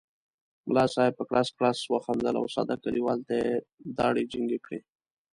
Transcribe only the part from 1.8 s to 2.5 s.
وخندل او